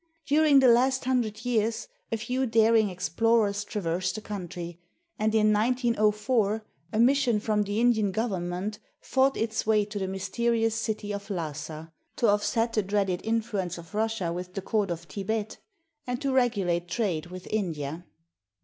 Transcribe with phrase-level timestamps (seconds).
[0.25, 4.79] During the last hundred years a few daring ex plorers traversed the country,
[5.19, 10.73] and in 1904 a mission from the Indian government fought its way to the mysterious
[10.73, 15.59] city of Lhasa, to offset the dreaded influence of Russia with the court of Thibet,
[16.07, 18.03] and to regulate trade with India.